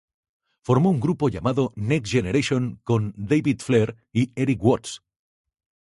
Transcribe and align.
Formó 0.63 0.89
un 0.89 0.99
grupo 0.99 1.29
llamado 1.29 1.73
Next 1.75 2.11
Generation 2.11 2.81
con 2.83 3.13
David 3.15 3.59
Flair 3.59 3.97
y 4.11 4.31
Erik 4.35 4.59
Watts. 4.63 4.99